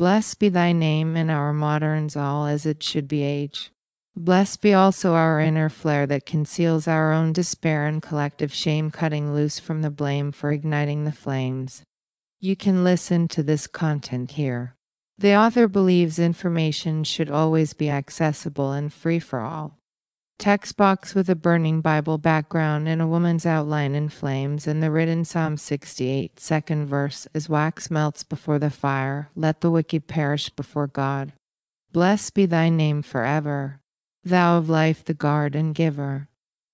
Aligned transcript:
Blessed 0.00 0.38
be 0.38 0.48
thy 0.48 0.72
name 0.72 1.14
in 1.14 1.28
our 1.28 1.52
moderns 1.52 2.16
all 2.16 2.46
as 2.46 2.64
it 2.64 2.82
should 2.82 3.06
be 3.06 3.22
age. 3.22 3.70
Blessed 4.16 4.62
be 4.62 4.72
also 4.72 5.12
our 5.12 5.38
inner 5.40 5.68
flare 5.68 6.06
that 6.06 6.24
conceals 6.24 6.88
our 6.88 7.12
own 7.12 7.34
despair 7.34 7.84
and 7.84 8.00
collective 8.00 8.50
shame 8.50 8.90
cutting 8.90 9.34
loose 9.34 9.58
from 9.58 9.82
the 9.82 9.90
blame 9.90 10.32
for 10.32 10.52
igniting 10.52 11.04
the 11.04 11.12
flames. 11.12 11.82
You 12.38 12.56
can 12.56 12.82
listen 12.82 13.28
to 13.28 13.42
this 13.42 13.66
content 13.66 14.30
here. 14.30 14.74
The 15.18 15.36
author 15.36 15.68
believes 15.68 16.18
information 16.18 17.04
should 17.04 17.30
always 17.30 17.74
be 17.74 17.90
accessible 17.90 18.72
and 18.72 18.90
free 18.90 19.18
for 19.18 19.40
all. 19.40 19.79
Text 20.40 20.78
box 20.78 21.14
with 21.14 21.28
a 21.28 21.34
burning 21.34 21.82
Bible 21.82 22.16
background 22.16 22.88
and 22.88 23.02
a 23.02 23.06
woman's 23.06 23.44
outline 23.44 23.94
in 23.94 24.08
flames, 24.08 24.66
and 24.66 24.82
the 24.82 24.90
written 24.90 25.22
Psalm 25.22 25.58
68, 25.58 26.40
second 26.40 26.86
verse, 26.86 27.28
as 27.34 27.50
wax 27.50 27.90
melts 27.90 28.22
before 28.22 28.58
the 28.58 28.70
fire, 28.70 29.28
let 29.36 29.60
the 29.60 29.70
wicked 29.70 30.06
perish 30.06 30.48
before 30.48 30.86
God. 30.86 31.34
Blessed 31.92 32.32
be 32.32 32.46
thy 32.46 32.70
name 32.70 33.02
forever, 33.02 33.80
thou 34.24 34.56
of 34.56 34.70
life 34.70 35.04
the 35.04 35.12
guard 35.12 35.54
and 35.54 35.74
giver. 35.74 36.28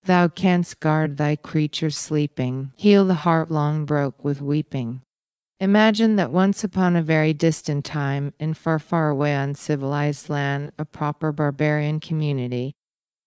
Thou 0.05 0.29
canst 0.29 0.79
guard 0.79 1.17
thy 1.17 1.35
creatures 1.35 1.99
sleeping, 1.99 2.71
heal 2.77 3.05
the 3.05 3.15
heart 3.15 3.51
long 3.51 3.85
broke 3.85 4.23
with 4.23 4.41
weeping. 4.41 5.01
Imagine 5.59 6.15
that 6.15 6.31
once 6.31 6.63
upon 6.63 6.95
a 6.95 7.03
very 7.03 7.33
distant 7.33 7.85
time, 7.85 8.33
in 8.39 8.55
far, 8.55 8.79
far 8.79 9.09
away 9.09 9.35
uncivilized 9.35 10.29
land, 10.29 10.71
a 10.79 10.85
proper 10.85 11.33
barbarian 11.33 11.99
community, 11.99 12.77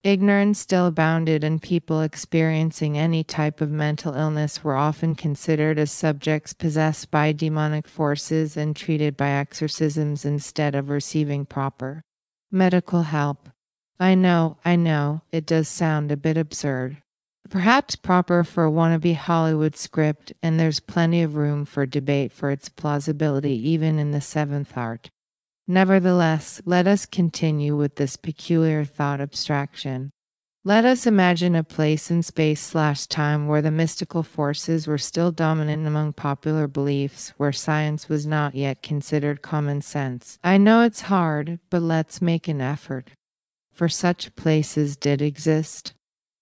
Ignorance 0.04 0.60
still 0.60 0.88
abounded, 0.88 1.44
and 1.44 1.62
people 1.62 2.02
experiencing 2.02 2.98
any 2.98 3.22
type 3.22 3.60
of 3.60 3.70
mental 3.70 4.14
illness 4.14 4.64
were 4.64 4.78
often 4.78 5.14
considered 5.14 5.78
as 5.78 5.92
subjects 5.92 6.54
possessed 6.54 7.12
by 7.12 7.34
demonic 7.34 7.86
forces 7.86 8.56
and 8.56 8.78
treated 8.78 9.18
by 9.18 9.32
exorcisms 9.32 10.24
instead 10.24 10.74
of 10.74 10.90
receiving 10.90 11.46
proper 11.46 12.02
medical 12.50 13.04
help. 13.04 13.50
I 14.00 14.16
know, 14.16 14.58
I 14.64 14.78
know, 14.78 15.22
it 15.34 15.46
does 15.46 15.68
sound 15.68 16.14
a 16.14 16.18
bit 16.18 16.38
absurd. 16.38 17.02
Perhaps 17.50 17.98
proper 17.98 18.46
for 18.46 18.64
a 18.64 18.72
wannabe 18.72 19.16
Hollywood 19.16 19.76
script, 19.76 20.32
and 20.42 20.58
there's 20.58 20.80
plenty 20.80 21.22
of 21.22 21.36
room 21.36 21.66
for 21.66 21.86
debate 21.86 22.32
for 22.32 22.52
its 22.52 22.70
plausibility 22.70 23.56
even 23.70 24.00
in 24.00 24.12
the 24.12 24.22
seventh 24.22 24.78
art. 24.78 25.10
Nevertheless, 25.72 26.64
let 26.66 26.88
us 26.88 27.06
continue 27.06 27.76
with 27.76 27.98
this 27.98 28.16
peculiar 28.16 28.84
thought 28.84 29.22
abstraction. 29.22 30.10
Let 30.64 30.84
us 30.84 31.06
imagine 31.06 31.54
a 31.54 31.64
place 31.64 32.10
in 32.10 32.24
space 32.24 32.60
slash 32.60 33.06
time 33.06 33.48
where 33.48 33.62
the 33.62 33.70
mystical 33.70 34.24
forces 34.24 34.88
were 34.88 34.98
still 34.98 35.32
dominant 35.32 35.86
among 35.86 36.14
popular 36.14 36.68
beliefs, 36.68 37.36
where 37.38 37.52
science 37.52 38.10
was 38.10 38.26
not 38.26 38.56
yet 38.56 38.82
considered 38.82 39.44
common 39.44 39.84
sense. 39.84 40.40
I 40.44 40.58
know 40.58 40.82
it's 40.82 41.02
hard, 41.02 41.60
but 41.70 41.84
let's 41.84 42.20
make 42.20 42.48
an 42.48 42.62
effort. 42.62 43.12
For 43.72 43.88
such 43.88 44.36
places 44.36 44.98
did 44.98 45.22
exist. 45.22 45.94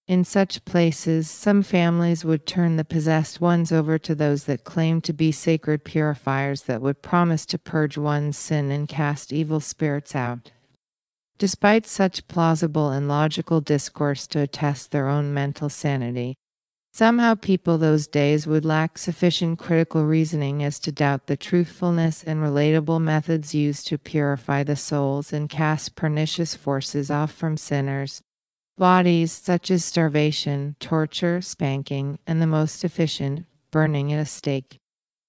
In 0.08 0.24
such 0.24 0.64
places, 0.64 1.30
some 1.30 1.62
families 1.62 2.24
would 2.24 2.46
turn 2.46 2.76
the 2.76 2.84
possessed 2.84 3.42
ones 3.42 3.70
over 3.70 3.98
to 3.98 4.14
those 4.14 4.44
that 4.44 4.64
claimed 4.64 5.04
to 5.04 5.12
be 5.12 5.30
sacred 5.30 5.84
purifiers 5.84 6.62
that 6.62 6.80
would 6.80 7.02
promise 7.02 7.44
to 7.44 7.58
purge 7.58 7.98
one's 7.98 8.38
sin 8.38 8.70
and 8.70 8.88
cast 8.88 9.34
evil 9.34 9.60
spirits 9.60 10.16
out. 10.16 10.50
Despite 11.36 11.86
such 11.86 12.26
plausible 12.26 12.88
and 12.88 13.06
logical 13.06 13.60
discourse 13.60 14.26
to 14.28 14.40
attest 14.40 14.92
their 14.92 15.08
own 15.08 15.34
mental 15.34 15.68
sanity, 15.68 16.36
somehow 16.90 17.34
people 17.34 17.76
those 17.76 18.06
days 18.06 18.46
would 18.46 18.64
lack 18.64 18.96
sufficient 18.96 19.58
critical 19.58 20.06
reasoning 20.06 20.64
as 20.64 20.78
to 20.80 20.90
doubt 20.90 21.26
the 21.26 21.36
truthfulness 21.36 22.24
and 22.24 22.40
relatable 22.40 22.98
methods 22.98 23.54
used 23.54 23.86
to 23.88 23.98
purify 23.98 24.62
the 24.62 24.74
souls 24.74 25.34
and 25.34 25.50
cast 25.50 25.96
pernicious 25.96 26.54
forces 26.54 27.10
off 27.10 27.30
from 27.30 27.58
sinners 27.58 28.22
bodies 28.78 29.32
such 29.32 29.70
as 29.70 29.84
starvation, 29.84 30.76
torture, 30.80 31.40
spanking, 31.40 32.18
and 32.26 32.40
the 32.40 32.46
most 32.46 32.84
efficient, 32.84 33.44
burning 33.70 34.12
at 34.12 34.20
a 34.20 34.24
stake. 34.24 34.78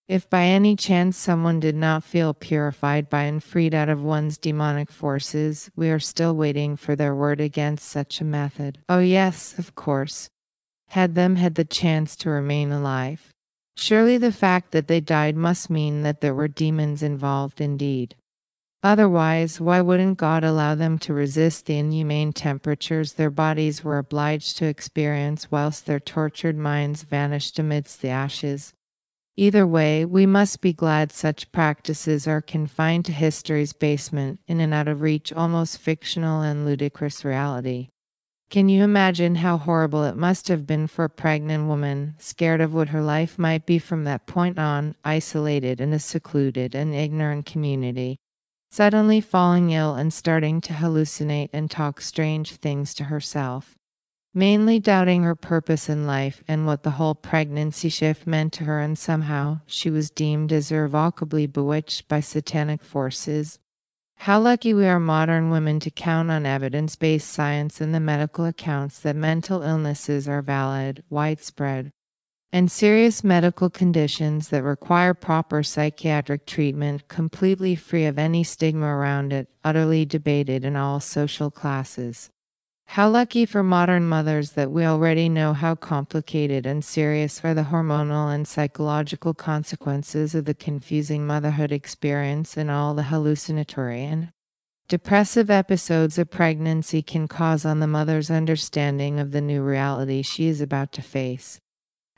If 0.08 0.28
by 0.28 0.46
any 0.46 0.76
chance 0.76 1.18
someone 1.18 1.60
did 1.60 1.76
not 1.76 2.04
feel 2.04 2.34
purified 2.34 3.10
by 3.10 3.24
and 3.24 3.44
freed 3.44 3.76
out 3.76 3.90
of 3.90 4.02
one's 4.02 4.40
demonic 4.40 4.90
forces, 4.92 5.70
we 5.76 5.90
are 5.92 6.00
still 6.00 6.36
waiting 6.36 6.76
for 6.76 6.96
their 6.96 7.14
word 7.14 7.40
against 7.40 7.88
such 7.88 8.20
a 8.20 8.26
method. 8.26 8.80
Oh, 8.90 9.00
yes, 9.00 9.60
of 9.60 9.76
course. 9.76 10.30
Had 10.88 11.14
them 11.14 11.36
had 11.36 11.56
the 11.56 11.66
chance 11.66 12.16
to 12.18 12.30
remain 12.32 12.72
alive. 12.72 13.30
Surely 13.78 14.18
the 14.18 14.32
fact 14.32 14.72
that 14.72 14.88
they 14.88 15.00
died 15.00 15.36
must 15.36 15.70
mean 15.70 16.02
that 16.02 16.22
there 16.22 16.34
were 16.34 16.48
demons 16.48 17.04
involved 17.04 17.62
indeed. 17.62 18.16
Otherwise, 18.82 19.60
why 19.60 19.82
wouldn't 19.82 20.18
God 20.18 20.44
allow 20.44 20.74
them 20.74 20.98
to 21.00 21.14
resist 21.14 21.66
the 21.66 21.78
inhumane 21.78 22.32
temperatures 22.32 23.14
their 23.14 23.30
bodies 23.30 23.84
were 23.84 23.98
obliged 23.98 24.58
to 24.58 24.68
experience 24.68 25.52
whilst 25.52 25.86
their 25.86 26.00
tortured 26.00 26.56
minds 26.56 27.04
vanished 27.04 27.60
amidst 27.60 28.02
the 28.02 28.08
ashes? 28.08 28.74
Either 29.36 29.68
way, 29.68 30.06
we 30.06 30.26
must 30.26 30.62
be 30.62 30.72
glad 30.72 31.12
such 31.12 31.52
practices 31.52 32.26
are 32.26 32.42
confined 32.42 33.04
to 33.06 33.12
history's 33.12 33.74
basement 33.74 34.40
in 34.48 34.62
an 34.62 34.72
out 34.72 34.88
of 34.88 35.02
reach, 35.02 35.34
almost 35.34 35.78
fictional 35.78 36.42
and 36.42 36.66
ludicrous 36.66 37.26
reality. 37.26 37.90
Can 38.50 38.70
you 38.70 38.84
imagine 38.84 39.36
how 39.36 39.58
horrible 39.58 40.06
it 40.06 40.16
must 40.16 40.48
have 40.48 40.66
been 40.66 40.88
for 40.88 41.04
a 41.04 41.10
pregnant 41.10 41.68
woman, 41.68 42.16
scared 42.18 42.62
of 42.62 42.74
what 42.74 42.90
her 42.90 43.02
life 43.02 43.38
might 43.38 43.66
be 43.66 43.78
from 43.78 44.06
that 44.06 44.26
point 44.26 44.58
on, 44.58 44.96
isolated 45.04 45.82
in 45.82 45.92
a 45.92 46.00
secluded 46.00 46.74
and 46.74 46.96
ignorant 46.96 47.46
community? 47.46 48.18
Suddenly 48.70 49.20
falling 49.20 49.72
ill 49.72 49.96
and 49.96 50.14
starting 50.14 50.62
to 50.62 50.74
hallucinate 50.74 51.50
and 51.52 51.72
talk 51.72 52.00
strange 52.00 52.56
things 52.58 52.94
to 52.94 53.06
herself, 53.06 53.76
mainly 54.34 54.80
doubting 54.80 55.24
her 55.24 55.36
purpose 55.36 55.90
in 55.90 56.06
life 56.06 56.44
and 56.48 56.66
what 56.66 56.84
the 56.84 56.92
whole 56.92 57.16
pregnancy 57.16 57.90
shift 57.90 58.28
meant 58.28 58.54
to 58.54 58.64
her, 58.66 58.80
and 58.80 58.98
somehow 58.98 59.60
she 59.66 59.90
was 59.90 60.12
deemed 60.12 60.54
as 60.54 60.72
irrevocably 60.72 61.48
bewitched 61.48 62.08
by 62.08 62.20
satanic 62.20 62.84
forces. 62.84 63.58
How 64.24 64.40
lucky 64.40 64.74
we 64.74 64.86
are 64.86 65.00
modern 65.00 65.50
women 65.50 65.80
to 65.80 65.90
count 65.90 66.30
on 66.30 66.46
evidence 66.46 66.96
based 66.96 67.30
science 67.30 67.80
and 67.80 67.96
the 67.96 68.00
medical 68.00 68.46
accounts 68.46 69.00
that 69.00 69.16
mental 69.16 69.64
illnesses 69.64 70.28
are 70.28 70.42
valid, 70.42 71.04
widespread, 71.10 71.92
and 72.52 72.72
serious 72.72 73.24
medical 73.24 73.70
conditions 73.70 74.50
that 74.50 74.64
require 74.64 75.14
proper 75.14 75.62
psychiatric 75.62 76.46
treatment, 76.46 77.08
completely 77.08 77.76
free 77.76 78.06
of 78.06 78.18
any 78.18 78.44
stigma 78.44 78.88
around 78.88 79.32
it, 79.32 79.48
utterly 79.64 80.06
debated 80.06 80.66
in 80.66 80.76
all 80.76 81.00
social 81.00 81.52
classes. 81.52 82.30
How 82.88 83.08
lucky 83.08 83.46
for 83.46 83.62
modern 83.62 84.10
mothers 84.10 84.54
that 84.54 84.72
we 84.72 84.84
already 84.84 85.30
know 85.30 85.54
how 85.54 85.76
complicated 85.76 86.66
and 86.66 86.84
serious 86.84 87.42
are 87.46 87.54
the 87.54 87.66
hormonal 87.66 88.34
and 88.34 88.48
psychological 88.48 89.36
consequences 89.36 90.34
of 90.34 90.46
the 90.46 90.56
confusing 90.56 91.28
motherhood 91.28 91.72
experience 91.72 92.58
and 92.58 92.72
all 92.72 92.96
the 92.96 93.04
hallucinatory 93.04 94.04
and 94.04 94.32
depressive 94.88 95.52
episodes 95.52 96.18
of 96.18 96.32
pregnancy 96.32 97.04
can 97.04 97.28
cause 97.28 97.64
on 97.64 97.80
the 97.80 97.86
mother's 97.86 98.32
understanding 98.32 99.20
of 99.20 99.34
the 99.34 99.42
new 99.42 99.62
reality 99.62 100.24
she 100.24 100.48
is 100.48 100.60
about 100.60 100.92
to 100.94 101.04
face. 101.04 101.62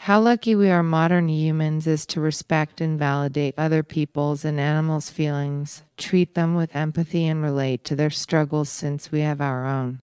How 0.05 0.19
lucky 0.19 0.55
we 0.55 0.71
are 0.71 0.81
modern 0.81 1.29
humans 1.29 1.85
is 1.85 2.07
to 2.07 2.19
respect 2.19 2.81
and 2.81 2.97
validate 2.97 3.53
other 3.55 3.83
people's 3.83 4.43
and 4.43 4.59
animals' 4.59 5.11
feelings, 5.11 5.83
treat 5.95 6.33
them 6.33 6.55
with 6.55 6.75
empathy, 6.75 7.27
and 7.27 7.43
relate 7.43 7.83
to 7.83 7.95
their 7.95 8.09
struggles 8.09 8.69
since 8.69 9.11
we 9.11 9.19
have 9.19 9.39
our 9.39 9.67
own. 9.67 9.99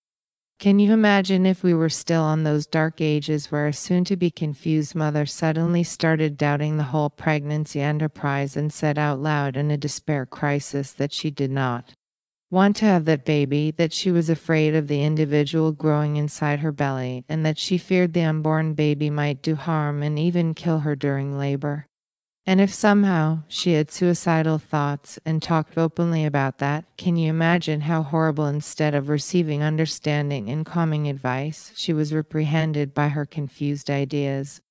Can 0.60 0.78
you 0.78 0.92
imagine 0.92 1.44
if 1.44 1.64
we 1.64 1.74
were 1.74 1.88
still 1.88 2.22
on 2.22 2.44
those 2.44 2.64
dark 2.64 3.00
ages 3.00 3.50
where 3.50 3.66
a 3.66 3.72
soon 3.72 4.04
to 4.04 4.16
be 4.16 4.30
confused 4.30 4.94
mother 4.94 5.26
suddenly 5.26 5.82
started 5.82 6.36
doubting 6.36 6.76
the 6.76 6.84
whole 6.94 7.10
pregnancy 7.10 7.80
enterprise 7.80 8.56
and 8.56 8.72
said 8.72 8.98
out 8.98 9.18
loud 9.18 9.56
in 9.56 9.72
a 9.72 9.76
despair 9.76 10.24
crisis 10.24 10.92
that 10.92 11.12
she 11.12 11.28
did 11.28 11.50
not? 11.50 11.92
Want 12.50 12.76
to 12.76 12.84
have 12.84 13.04
that 13.04 13.24
baby, 13.24 13.70
that 13.72 13.92
she 13.92 14.10
was 14.10 14.30
afraid 14.30 14.74
of 14.74 14.88
the 14.88 15.02
individual 15.02 15.72
growing 15.72 16.16
inside 16.16 16.60
her 16.60 16.72
belly, 16.72 17.24
and 17.28 17.44
that 17.44 17.58
she 17.58 17.78
feared 17.78 18.12
the 18.12 18.24
unborn 18.24 18.74
baby 18.74 19.10
might 19.10 19.42
do 19.42 19.54
harm 19.54 20.02
and 20.02 20.18
even 20.18 20.54
kill 20.54 20.80
her 20.80 20.96
during 20.96 21.36
labor. 21.36 21.86
And 22.46 22.62
if 22.62 22.72
somehow 22.72 23.40
she 23.46 23.74
had 23.74 23.90
suicidal 23.90 24.56
thoughts 24.56 25.18
and 25.26 25.42
talked 25.42 25.76
openly 25.76 26.24
about 26.24 26.56
that, 26.58 26.86
can 26.96 27.16
you 27.16 27.28
imagine 27.28 27.82
how 27.82 28.02
horrible 28.02 28.46
instead 28.46 28.94
of 28.94 29.10
receiving 29.10 29.62
understanding 29.62 30.48
and 30.48 30.64
calming 30.64 31.08
advice, 31.08 31.72
she 31.76 31.92
was 31.92 32.14
reprehended 32.14 32.94
by 32.94 33.08
her 33.08 33.26
confused 33.26 33.90
ideas? 33.90 34.62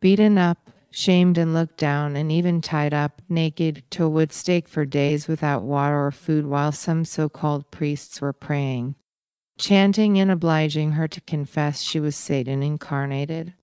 Beaten 0.00 0.38
up, 0.38 0.67
shamed 0.90 1.38
and 1.38 1.52
looked 1.52 1.76
down, 1.76 2.16
and 2.16 2.32
even 2.32 2.60
tied 2.60 2.94
up 2.94 3.20
naked 3.28 3.82
to 3.90 4.04
a 4.04 4.08
wood 4.08 4.32
stake 4.32 4.68
for 4.68 4.84
days 4.84 5.28
without 5.28 5.62
water 5.62 6.06
or 6.06 6.10
food 6.10 6.46
while 6.46 6.72
some 6.72 7.04
so 7.04 7.28
called 7.28 7.70
priests 7.70 8.20
were 8.20 8.32
praying, 8.32 8.94
chanting 9.58 10.18
and 10.18 10.30
obliging 10.30 10.92
her 10.92 11.06
to 11.08 11.20
confess 11.22 11.82
she 11.82 12.00
was 12.00 12.16
Satan 12.16 12.62
incarnated. 12.62 13.54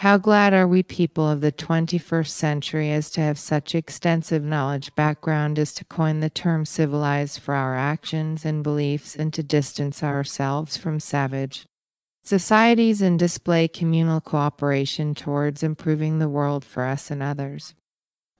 How 0.00 0.18
glad 0.18 0.52
are 0.52 0.68
we 0.68 0.82
people 0.82 1.26
of 1.28 1.40
the 1.40 1.52
21st 1.52 2.28
century 2.28 2.90
as 2.90 3.10
to 3.12 3.22
have 3.22 3.38
such 3.38 3.74
extensive 3.74 4.42
knowledge 4.42 4.94
background 4.94 5.58
as 5.58 5.72
to 5.74 5.84
coin 5.86 6.20
the 6.20 6.28
term 6.28 6.66
civilized 6.66 7.38
for 7.38 7.54
our 7.54 7.74
actions 7.74 8.44
and 8.44 8.62
beliefs 8.62 9.16
and 9.16 9.32
to 9.32 9.42
distance 9.42 10.02
ourselves 10.02 10.76
from 10.76 11.00
savage 11.00 11.66
societies 12.26 13.00
and 13.00 13.18
display 13.18 13.68
communal 13.68 14.20
cooperation 14.20 15.14
towards 15.14 15.62
improving 15.62 16.18
the 16.18 16.28
world 16.28 16.64
for 16.64 16.84
us 16.84 17.10
and 17.10 17.22
others. 17.22 17.74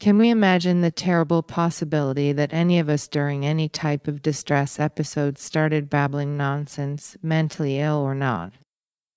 Can 0.00 0.19
we 0.19 0.29
imagine 0.29 0.81
the 0.81 0.91
terrible 0.91 1.43
possibility 1.43 2.33
that 2.33 2.53
any 2.53 2.79
of 2.79 2.88
us 2.88 3.09
during 3.09 3.47
any 3.47 3.69
type 3.69 4.09
of 4.09 4.21
distress 4.21 4.79
episode 4.79 5.38
started 5.38 5.88
babbling 5.88 6.37
nonsense, 6.37 7.17
mentally 7.23 7.79
ill 7.79 7.99
or 7.99 8.15
not? 8.15 8.53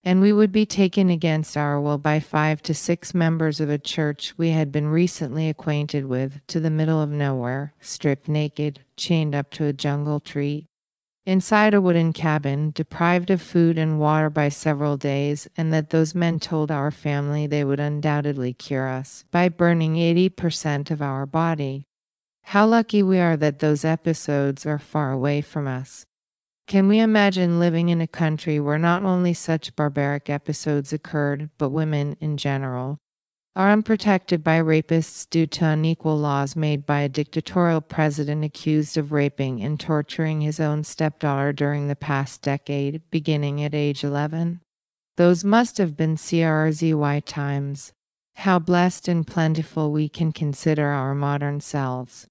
and 0.04 0.22
we 0.22 0.32
would 0.32 0.52
be 0.52 0.66
taken 0.66 1.10
against 1.10 1.58
our 1.58 1.80
will 1.80 1.98
by 1.98 2.20
five 2.20 2.62
to 2.62 2.74
six 2.74 3.14
members 3.14 3.60
of 3.60 3.70
a 3.70 3.78
church 3.78 4.34
we 4.38 4.50
had 4.52 4.72
been 4.72 4.88
recently 4.88 5.50
acquainted 5.50 6.06
with 6.06 6.40
to 6.48 6.60
the 6.60 6.70
middle 6.70 7.02
of 7.02 7.10
nowhere, 7.10 7.74
stripped 7.82 8.28
naked, 8.28 8.80
chained 8.96 9.36
up 9.36 9.52
to 9.52 9.66
a 9.66 9.74
jungle 9.74 10.20
tree. 10.20 10.68
Inside 11.26 11.74
a 11.74 11.82
wooden 11.82 12.14
cabin, 12.14 12.72
deprived 12.72 13.30
of 13.30 13.42
food 13.42 13.78
and 13.78 14.00
water 14.00 14.30
by 14.30 14.50
several 14.50 14.98
days, 14.98 15.48
and 15.56 15.72
that 15.74 15.90
those 15.90 16.16
men 16.16 16.40
told 16.40 16.72
our 16.72 16.92
family 16.92 17.46
they 17.46 17.64
would 17.64 17.80
undoubtedly 17.80 18.54
cure 18.54 18.88
us 18.88 19.26
by 19.30 19.50
burning 19.50 19.96
80% 19.96 20.90
of 20.92 21.02
our 21.02 21.26
body. 21.26 21.86
How 22.44 22.66
lucky 22.66 23.04
we 23.04 23.20
are 23.20 23.38
that 23.38 23.60
those 23.60 23.86
episodes 23.86 24.66
are 24.66 24.80
far 24.80 25.12
away 25.12 25.42
from 25.42 25.68
us. 25.68 26.06
Can 26.66 26.88
we 26.88 27.00
imagine 27.00 27.60
living 27.60 27.90
in 27.90 28.02
a 28.02 28.08
country 28.08 28.60
where 28.60 28.80
not 28.80 29.04
only 29.04 29.34
such 29.34 29.76
barbaric 29.76 30.30
episodes 30.30 30.94
occurred, 30.94 31.50
but 31.58 31.70
women 31.70 32.16
in 32.20 32.38
general 32.38 33.00
are 33.56 33.72
unprotected 33.72 34.44
by 34.44 34.60
rapists 34.60 35.30
due 35.30 35.48
to 35.48 35.66
unequal 35.66 36.18
laws 36.18 36.56
made 36.56 36.86
by 36.86 37.02
a 37.02 37.10
dictatorial 37.10 37.82
president 37.82 38.44
accused 38.44 38.98
of 38.98 39.12
raping 39.12 39.62
and 39.62 39.80
torturing 39.80 40.42
his 40.42 40.60
own 40.60 40.84
stepdaughter 40.84 41.52
during 41.52 41.88
the 41.88 41.96
past 41.96 42.42
decade, 42.42 43.02
beginning 43.10 43.64
at 43.64 43.74
age 43.74 44.04
11? 44.04 44.62
Those 45.18 45.44
must 45.44 45.78
have 45.80 45.98
been 45.98 46.16
CRZY 46.16 47.24
times. 47.26 47.92
How 48.36 48.60
blessed 48.60 49.08
and 49.10 49.28
plentiful 49.28 49.92
we 49.92 50.08
can 50.08 50.32
consider 50.32 50.86
our 50.86 51.14
modern 51.14 51.60
selves. 51.60 52.28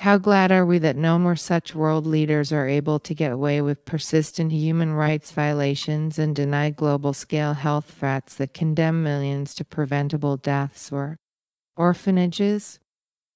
How 0.00 0.16
glad 0.16 0.50
are 0.50 0.64
we 0.64 0.78
that 0.78 0.96
no 0.96 1.18
more 1.18 1.36
such 1.36 1.74
world 1.74 2.06
leaders 2.06 2.52
are 2.52 2.66
able 2.66 2.98
to 3.00 3.14
get 3.14 3.32
away 3.32 3.60
with 3.60 3.84
persistent 3.84 4.50
human 4.50 4.94
rights 4.94 5.30
violations 5.30 6.18
and 6.18 6.34
deny 6.34 6.70
global 6.70 7.12
scale 7.12 7.52
health 7.52 7.96
threats 7.98 8.34
that 8.36 8.54
condemn 8.54 9.02
millions 9.02 9.54
to 9.56 9.62
preventable 9.62 10.38
deaths 10.38 10.90
or 10.90 11.18
orphanages? 11.76 12.78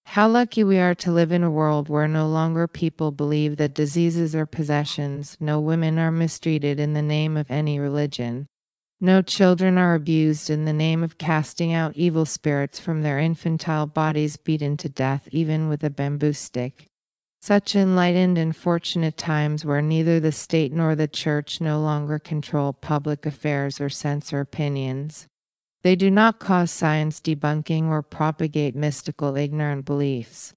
How 0.06 0.26
lucky 0.26 0.64
we 0.64 0.78
are 0.78 0.94
to 0.94 1.12
live 1.12 1.32
in 1.32 1.42
a 1.42 1.50
world 1.50 1.90
where 1.90 2.08
no 2.08 2.26
longer 2.26 2.66
people 2.66 3.10
believe 3.10 3.58
that 3.58 3.74
diseases 3.74 4.34
are 4.34 4.46
possessions, 4.46 5.36
no 5.38 5.60
women 5.60 5.98
are 5.98 6.10
mistreated 6.10 6.80
in 6.80 6.94
the 6.94 7.02
name 7.02 7.36
of 7.36 7.50
any 7.50 7.78
religion, 7.78 8.46
no 9.00 9.20
children 9.22 9.76
are 9.76 9.94
abused 9.94 10.48
in 10.48 10.64
the 10.64 10.72
name 10.72 11.02
of 11.02 11.18
casting 11.18 11.72
out 11.72 11.96
evil 11.96 12.24
spirits 12.24 12.78
from 12.78 13.02
their 13.02 13.18
infantile 13.18 13.86
bodies 13.86 14.36
beaten 14.36 14.76
to 14.76 14.88
death 14.88 15.28
even 15.30 15.68
with 15.68 15.84
a 15.84 15.90
bamboo 15.90 16.32
stick. 16.32 16.86
Such 17.42 17.76
enlightened 17.76 18.38
and 18.38 18.56
fortunate 18.56 19.18
times 19.18 19.64
where 19.64 19.82
neither 19.82 20.18
the 20.18 20.32
state 20.32 20.72
nor 20.72 20.94
the 20.94 21.06
church 21.06 21.60
no 21.60 21.78
longer 21.78 22.18
control 22.18 22.72
public 22.72 23.26
affairs 23.26 23.80
or 23.82 23.90
censor 23.90 24.40
opinions. 24.40 25.26
They 25.82 25.96
do 25.96 26.10
not 26.10 26.38
cause 26.38 26.70
science 26.70 27.20
debunking 27.20 27.88
or 27.88 28.00
propagate 28.00 28.74
mystical 28.74 29.36
ignorant 29.36 29.84
beliefs. 29.84 30.54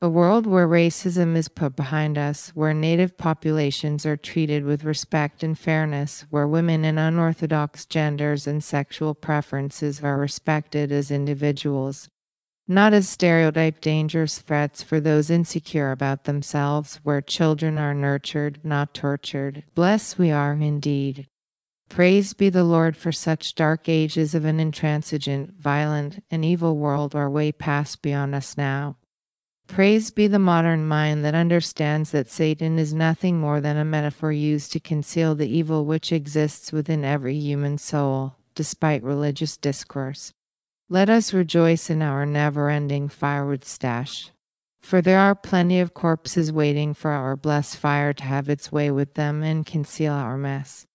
A 0.00 0.08
world 0.08 0.46
where 0.46 0.68
racism 0.68 1.34
is 1.34 1.48
put 1.48 1.74
behind 1.74 2.16
us, 2.16 2.50
where 2.50 2.72
native 2.72 3.18
populations 3.18 4.06
are 4.06 4.16
treated 4.16 4.62
with 4.62 4.84
respect 4.84 5.42
and 5.42 5.58
fairness, 5.58 6.24
where 6.30 6.46
women 6.46 6.84
and 6.84 7.00
unorthodox 7.00 7.84
genders 7.84 8.46
and 8.46 8.62
sexual 8.62 9.12
preferences 9.12 10.00
are 10.00 10.16
respected 10.16 10.92
as 10.92 11.10
individuals, 11.10 12.08
not 12.68 12.94
as 12.94 13.08
stereotyped 13.08 13.82
dangerous 13.82 14.38
threats 14.38 14.84
for 14.84 15.00
those 15.00 15.30
insecure 15.30 15.90
about 15.90 16.24
themselves, 16.24 17.00
where 17.02 17.20
children 17.20 17.76
are 17.76 17.92
nurtured, 17.92 18.60
not 18.62 18.94
tortured. 18.94 19.64
Blessed 19.74 20.16
we 20.16 20.30
are 20.30 20.52
indeed. 20.52 21.26
Praise 21.88 22.34
be 22.34 22.48
the 22.50 22.62
Lord 22.62 22.96
for 22.96 23.10
such 23.10 23.56
dark 23.56 23.88
ages 23.88 24.32
of 24.32 24.44
an 24.44 24.60
intransigent, 24.60 25.54
violent, 25.58 26.22
and 26.30 26.44
evil 26.44 26.76
world 26.76 27.16
are 27.16 27.28
way 27.28 27.50
past 27.50 28.00
beyond 28.00 28.36
us 28.36 28.56
now. 28.56 28.94
Praise 29.68 30.10
be 30.10 30.26
the 30.26 30.38
modern 30.40 30.88
mind 30.88 31.24
that 31.24 31.34
understands 31.34 32.10
that 32.10 32.28
Satan 32.28 32.78
is 32.78 32.92
nothing 32.92 33.38
more 33.38 33.60
than 33.60 33.76
a 33.76 33.84
metaphor 33.84 34.32
used 34.32 34.72
to 34.72 34.80
conceal 34.80 35.34
the 35.34 35.46
evil 35.46 35.84
which 35.84 36.10
exists 36.10 36.72
within 36.72 37.04
every 37.04 37.36
human 37.36 37.78
soul, 37.78 38.34
despite 38.54 39.04
religious 39.04 39.56
discourse. 39.56 40.32
Let 40.88 41.10
us 41.10 41.34
rejoice 41.34 41.90
in 41.90 42.02
our 42.02 42.24
never 42.26 42.70
ending 42.70 43.08
firewood 43.08 43.64
stash. 43.64 44.30
For 44.80 45.02
there 45.02 45.20
are 45.20 45.34
plenty 45.34 45.80
of 45.80 45.94
corpses 45.94 46.50
waiting 46.50 46.94
for 46.94 47.10
our 47.10 47.36
blessed 47.36 47.76
fire 47.76 48.12
to 48.14 48.24
have 48.24 48.48
its 48.48 48.72
way 48.72 48.90
with 48.90 49.14
them 49.14 49.42
and 49.42 49.66
conceal 49.66 50.14
our 50.14 50.38
mess. 50.38 50.86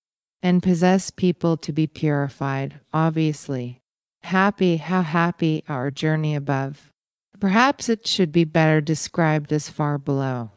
And 0.42 0.64
possess 0.64 1.12
people 1.12 1.56
to 1.58 1.72
be 1.72 1.88
purified, 1.88 2.82
obviously. 2.92 3.82
Happy, 4.24 4.78
how 4.78 5.04
happy 5.04 5.64
our 5.70 5.92
journey 5.92 6.36
above. 6.36 6.93
Perhaps 7.44 7.90
it 7.90 8.08
should 8.08 8.32
be 8.32 8.46
better 8.46 8.80
described 8.80 9.52
as 9.52 9.68
far 9.68 9.98
below. 9.98 10.52